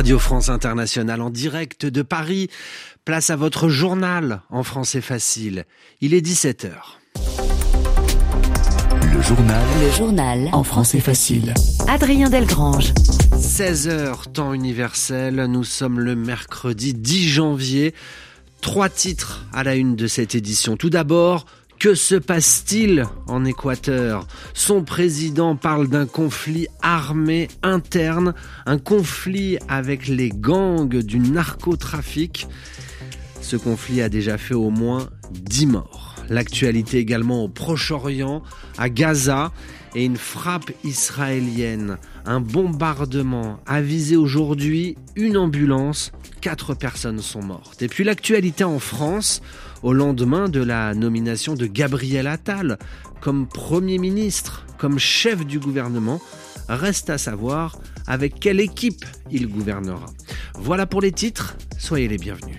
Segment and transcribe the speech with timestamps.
[0.00, 2.48] Radio France Internationale en direct de Paris.
[3.04, 5.66] Place à votre journal en français facile.
[6.00, 6.70] Il est 17h.
[9.12, 9.62] Le journal.
[9.82, 11.52] Le journal en français facile.
[11.86, 12.94] Adrien Delgrange.
[13.34, 15.34] 16h temps universel.
[15.50, 17.94] Nous sommes le mercredi 10 janvier.
[18.62, 20.78] Trois titres à la une de cette édition.
[20.78, 21.44] Tout d'abord,
[21.80, 24.26] que se passe-t-il en Équateur?
[24.52, 28.34] Son président parle d'un conflit armé interne,
[28.66, 32.46] un conflit avec les gangs du narcotrafic.
[33.40, 36.16] Ce conflit a déjà fait au moins 10 morts.
[36.28, 38.42] L'actualité également au Proche-Orient,
[38.76, 39.50] à Gaza,
[39.94, 47.82] et une frappe israélienne, un bombardement a visé aujourd'hui une ambulance, quatre personnes sont mortes.
[47.82, 49.42] Et puis l'actualité en France,
[49.82, 52.78] au lendemain de la nomination de Gabriel Attal
[53.20, 56.20] comme Premier ministre, comme chef du gouvernement,
[56.68, 60.06] reste à savoir avec quelle équipe il gouvernera.
[60.54, 62.56] Voilà pour les titres, soyez les bienvenus.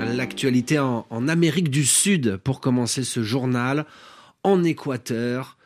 [0.00, 3.86] L'actualité en, en, Amérique du Sud pour commencer ce journal,
[4.42, 5.56] en Équateur,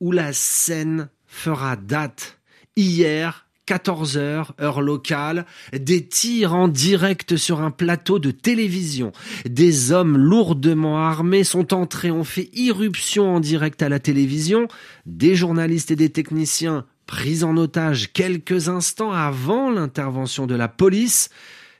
[0.00, 2.38] où la scène fera date.
[2.76, 9.12] Hier, 14h, heure locale, des tirs en direct sur un plateau de télévision.
[9.48, 14.66] Des hommes lourdement armés sont entrés, ont fait irruption en direct à la télévision.
[15.06, 21.30] Des journalistes et des techniciens pris en otage quelques instants avant l'intervention de la police.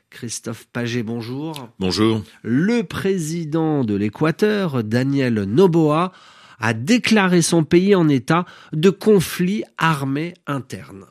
[0.09, 1.69] Christophe Paget, bonjour.
[1.77, 2.21] Bonjour.
[2.41, 6.13] Le président de l'Équateur, Daniel Noboa,
[6.61, 11.05] a déclaré son pays en état de conflit armé interne.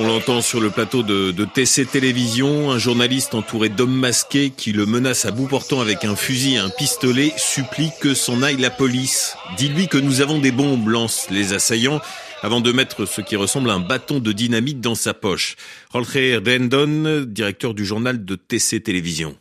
[0.00, 4.86] On l'entend sur le plateau de, TC Télévision, un journaliste entouré d'hommes masqués qui le
[4.86, 8.70] menace à bout portant avec un fusil et un pistolet supplie que s'en aille la
[8.70, 9.36] police.
[9.56, 12.00] Dis-lui que nous avons des bombes, lancent les assaillants
[12.42, 15.56] avant de mettre ce qui ressemble à un bâton de dynamite dans sa poche.
[15.92, 16.16] Jorge
[16.46, 19.36] Rendon, directeur du journal de TC Télévision.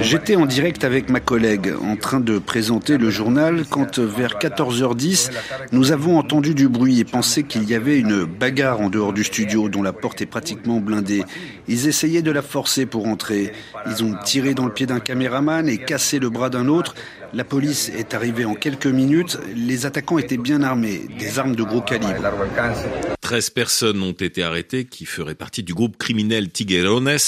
[0.00, 5.30] J'étais en direct avec ma collègue en train de présenter le journal quand vers 14h10,
[5.72, 9.24] nous avons entendu du bruit et pensé qu'il y avait une bagarre en dehors du
[9.24, 11.24] studio dont la porte est pratiquement blindée.
[11.68, 13.52] Ils essayaient de la forcer pour entrer.
[13.86, 16.94] Ils ont tiré dans le pied d'un caméraman et cassé le bras d'un autre.
[17.34, 19.38] La police est arrivée en quelques minutes.
[19.54, 22.22] Les attaquants étaient bien armés, des armes de gros calibre.
[23.20, 27.18] 13 personnes ont été arrêtées qui feraient partie du groupe criminel Tiguerones.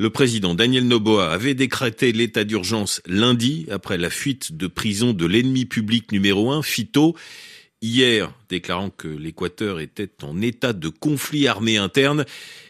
[0.00, 5.26] Le président Daniel Noboa avait décrété l'état d'urgence lundi après la fuite de prison de
[5.26, 7.16] l'ennemi public numéro un, Fito.
[7.82, 12.26] Hier, déclarant que l'Équateur était en état de conflit armé interne,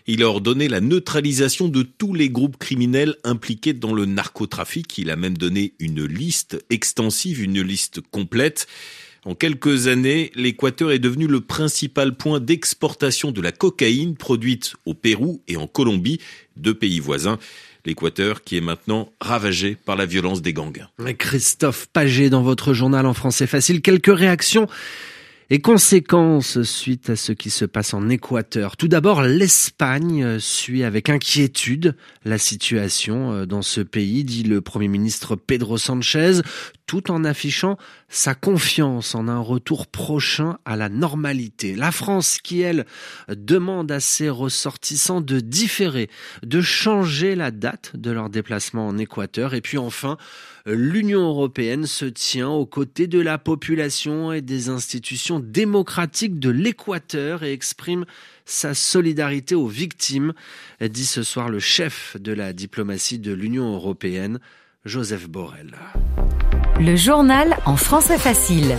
[0.06, 4.96] il a ordonné la neutralisation de tous les groupes criminels impliqués dans le narcotrafic.
[4.96, 8.66] Il a même donné une liste extensive, une liste complète.
[9.28, 14.94] En quelques années, l'Équateur est devenu le principal point d'exportation de la cocaïne produite au
[14.94, 16.18] Pérou et en Colombie,
[16.56, 17.38] deux pays voisins.
[17.84, 20.86] L'Équateur qui est maintenant ravagé par la violence des gangs.
[21.18, 23.82] Christophe Paget dans votre journal en français facile.
[23.82, 24.66] Quelques réactions
[25.50, 28.78] et conséquences suite à ce qui se passe en Équateur.
[28.78, 34.88] Tout d'abord, l'Espagne suit avec inquiétude la situation euh, dans ce pays, dit le Premier
[34.88, 36.40] ministre Pedro Sanchez,
[36.88, 37.76] tout en affichant
[38.08, 41.76] sa confiance en un retour prochain à la normalité.
[41.76, 42.86] La France qui, elle,
[43.28, 46.08] demande à ses ressortissants de différer,
[46.42, 49.52] de changer la date de leur déplacement en Équateur.
[49.52, 50.16] Et puis enfin,
[50.64, 57.42] l'Union européenne se tient aux côtés de la population et des institutions démocratiques de l'Équateur
[57.42, 58.06] et exprime
[58.46, 60.32] sa solidarité aux victimes,
[60.80, 64.40] dit ce soir le chef de la diplomatie de l'Union européenne,
[64.86, 65.76] Joseph Borrell.
[66.80, 68.76] Le journal en français facile.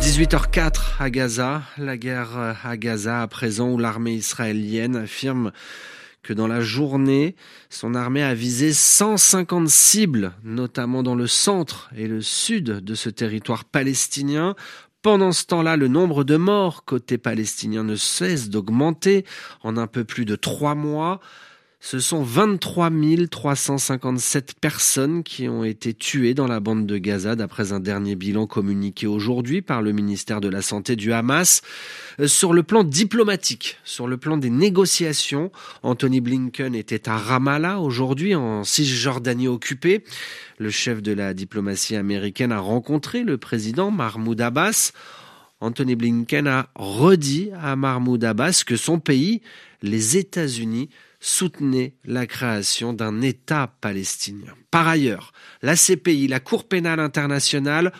[0.00, 5.52] 18h04 à Gaza, la guerre à Gaza à présent où l'armée israélienne affirme
[6.22, 7.36] que dans la journée,
[7.68, 13.10] son armée a visé 150 cibles, notamment dans le centre et le sud de ce
[13.10, 14.54] territoire palestinien.
[15.02, 19.26] Pendant ce temps-là, le nombre de morts côté palestinien ne cesse d'augmenter
[19.62, 21.20] en un peu plus de trois mois.
[21.86, 22.90] Ce sont 23
[23.30, 28.46] 357 personnes qui ont été tuées dans la bande de Gaza d'après un dernier bilan
[28.46, 31.60] communiqué aujourd'hui par le ministère de la Santé du Hamas.
[32.20, 35.52] Euh, sur le plan diplomatique, sur le plan des négociations,
[35.82, 40.04] Anthony Blinken était à Ramallah aujourd'hui en Cisjordanie occupée.
[40.56, 44.92] Le chef de la diplomatie américaine a rencontré le président Mahmoud Abbas.
[45.60, 49.42] Anthony Blinken a redit à Mahmoud Abbas que son pays,
[49.82, 50.88] les États-Unis,
[51.24, 54.52] soutenait la création d'un État palestinien.
[54.70, 55.32] Par ailleurs,
[55.62, 57.92] la CPI, la Cour pénale internationale,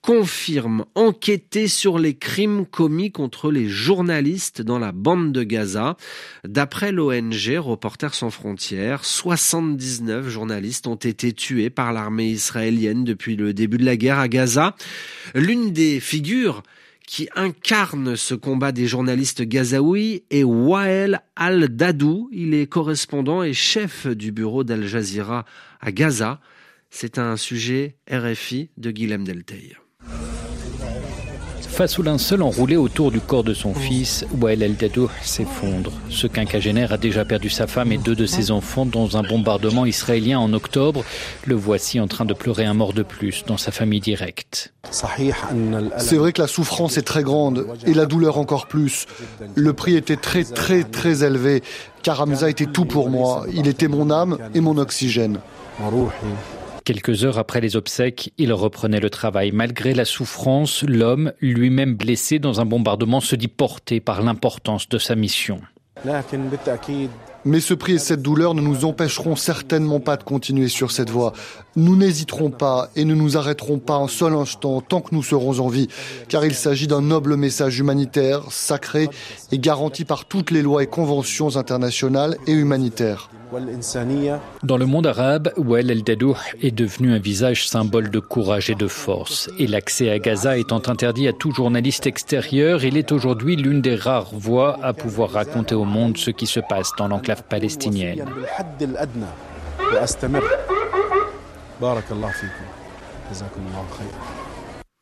[0.00, 5.96] confirme enquêter sur les crimes commis contre les journalistes dans la bande de Gaza.
[6.44, 13.52] D'après l'ONG Reporters sans frontières, 79 journalistes ont été tués par l'armée israélienne depuis le
[13.52, 14.76] début de la guerre à Gaza.
[15.34, 16.62] L'une des figures
[17.08, 22.28] qui incarne ce combat des journalistes gazaouis est Wael Al-Dadou.
[22.32, 25.46] Il est correspondant et chef du bureau d'Al Jazeera
[25.80, 26.38] à Gaza.
[26.90, 29.78] C'est un sujet RFI de Guilhem Delteil.
[31.78, 35.92] Face au linceul enroulé autour du corps de son fils, Wael El Dadou s'effondre.
[36.10, 39.86] Ce quinquagénaire a déjà perdu sa femme et deux de ses enfants dans un bombardement
[39.86, 41.04] israélien en octobre.
[41.44, 44.72] Le voici en train de pleurer un mort de plus dans sa famille directe.
[44.90, 49.06] C'est vrai que la souffrance est très grande et la douleur encore plus.
[49.54, 51.62] Le prix était très très très élevé
[52.02, 53.46] car Hamza était tout pour moi.
[53.54, 55.38] Il était mon âme et mon oxygène.
[56.88, 59.52] Quelques heures après les obsèques, il reprenait le travail.
[59.52, 64.96] Malgré la souffrance, l'homme, lui-même blessé dans un bombardement, se dit porté par l'importance de
[64.96, 65.60] sa mission.
[67.44, 71.10] Mais ce prix et cette douleur ne nous empêcheront certainement pas de continuer sur cette
[71.10, 71.34] voie.
[71.76, 75.58] Nous n'hésiterons pas et ne nous arrêterons pas un seul instant tant que nous serons
[75.58, 75.88] en vie,
[76.30, 79.10] car il s'agit d'un noble message humanitaire, sacré
[79.52, 83.28] et garanti par toutes les lois et conventions internationales et humanitaires.
[84.62, 88.86] Dans le monde arabe, Wael El-Dadou est devenu un visage symbole de courage et de
[88.86, 89.50] force.
[89.58, 93.94] Et l'accès à Gaza étant interdit à tout journaliste extérieur, il est aujourd'hui l'une des
[93.94, 98.24] rares voix à pouvoir raconter au monde ce qui se passe dans l'enclave palestinienne.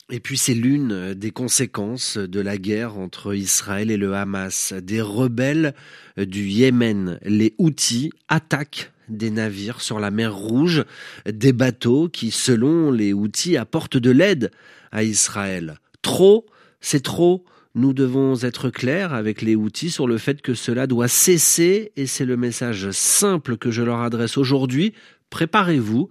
[0.08, 4.72] Et puis c'est l'une des conséquences de la guerre entre Israël et le Hamas.
[4.72, 5.74] Des rebelles
[6.16, 10.84] du Yémen, les Houthis, attaquent des navires sur la mer Rouge,
[11.28, 14.52] des bateaux qui, selon les Houthis, apportent de l'aide
[14.92, 15.80] à Israël.
[16.02, 16.46] Trop,
[16.80, 17.44] c'est trop.
[17.74, 22.06] Nous devons être clairs avec les Houthis sur le fait que cela doit cesser et
[22.06, 24.94] c'est le message simple que je leur adresse aujourd'hui.
[25.30, 26.08] Préparez-vous.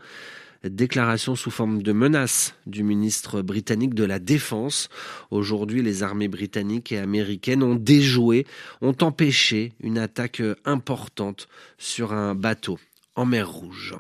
[0.70, 4.90] Déclaration sous forme de menace du ministre britannique de la Défense.
[5.30, 8.48] Aujourd'hui, les armées britanniques et américaines ont déjoué,
[8.82, 11.48] ont empêché une attaque importante
[11.78, 12.80] sur un bateau
[13.16, 13.96] en mer Rouge.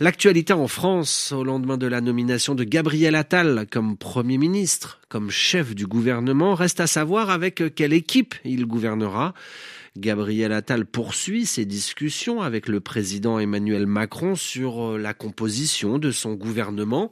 [0.00, 5.30] L'actualité en France au lendemain de la nomination de Gabriel Attal comme Premier ministre, comme
[5.30, 9.34] chef du gouvernement, reste à savoir avec quelle équipe il gouvernera.
[9.96, 16.12] Gabriel Attal poursuit ses discussions avec le président Emmanuel Macron sur euh, la composition de
[16.12, 17.10] son gouvernement.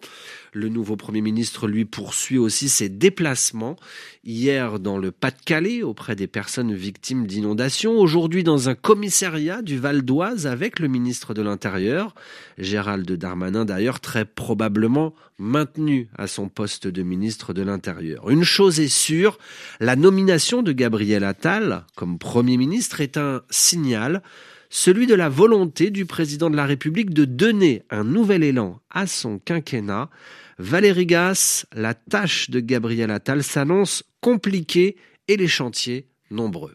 [0.52, 3.76] Le nouveau Premier ministre, lui, poursuit aussi ses déplacements.
[4.22, 7.98] Hier dans le Pas-de-Calais auprès des personnes victimes d'inondations.
[7.98, 12.14] Aujourd'hui dans un commissariat du Val d'Oise avec le ministre de l'Intérieur.
[12.58, 18.30] Gérald Darmanin d'ailleurs très probablement maintenu à son poste de ministre de l'Intérieur.
[18.30, 19.38] Une chose est sûre,
[19.78, 24.22] la nomination de Gabriel Attal comme Premier ministre est un signal
[24.70, 29.06] celui de la volonté du président de la République de donner un nouvel élan à
[29.06, 30.10] son quinquennat.
[30.58, 34.96] Valérie Gasse, la tâche de Gabriel Attal s'annonce compliquée
[35.28, 36.74] et les chantiers nombreux.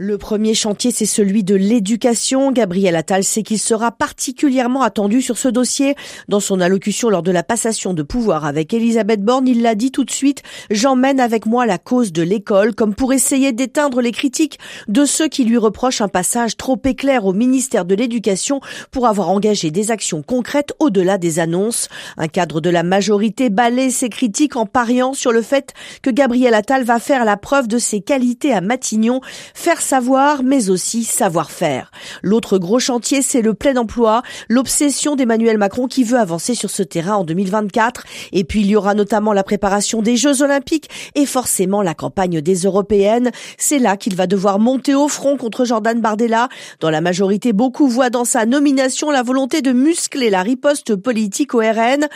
[0.00, 2.52] Le premier chantier, c'est celui de l'éducation.
[2.52, 5.96] Gabriel Attal sait qu'il sera particulièrement attendu sur ce dossier.
[6.28, 9.90] Dans son allocution lors de la passation de pouvoir avec Elisabeth Borne, il l'a dit
[9.90, 14.12] tout de suite, j'emmène avec moi la cause de l'école, comme pour essayer d'éteindre les
[14.12, 18.60] critiques de ceux qui lui reprochent un passage trop éclair au ministère de l'Éducation
[18.92, 21.88] pour avoir engagé des actions concrètes au-delà des annonces.
[22.16, 26.54] Un cadre de la majorité balaie ses critiques en pariant sur le fait que Gabriel
[26.54, 29.20] Attal va faire la preuve de ses qualités à Matignon,
[29.54, 31.90] faire savoir, mais aussi savoir-faire.
[32.22, 36.82] L'autre gros chantier, c'est le plein emploi, l'obsession d'Emmanuel Macron qui veut avancer sur ce
[36.82, 38.04] terrain en 2024.
[38.32, 42.42] Et puis il y aura notamment la préparation des Jeux Olympiques et forcément la campagne
[42.42, 43.30] des Européennes.
[43.56, 46.50] C'est là qu'il va devoir monter au front contre Jordan Bardella.
[46.80, 51.54] Dans la majorité, beaucoup voient dans sa nomination la volonté de muscler la riposte politique
[51.54, 52.08] au RN.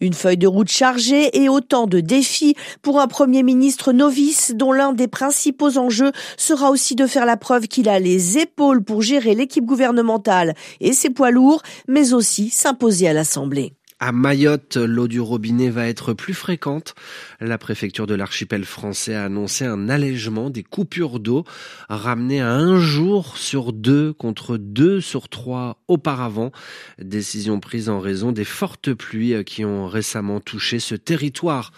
[0.00, 4.72] Une feuille de route chargée et autant de défis pour un Premier ministre novice dont
[4.72, 9.02] l'un des principaux enjeux sera aussi de faire la preuve qu'il a les épaules pour
[9.02, 13.74] gérer l'équipe gouvernementale et ses poids lourds, mais aussi s'imposer à l'Assemblée.
[14.02, 16.94] À Mayotte, l'eau du robinet va être plus fréquente.
[17.38, 21.44] La préfecture de l'archipel français a annoncé un allègement des coupures d'eau,
[21.90, 26.50] ramenées à un jour sur deux contre deux sur trois auparavant.
[26.98, 31.70] Décision prise en raison des fortes pluies qui ont récemment touché ce territoire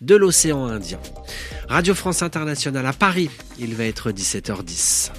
[0.00, 0.98] de l'océan Indien.
[1.68, 5.10] Radio France Internationale à Paris, il va être 17h10.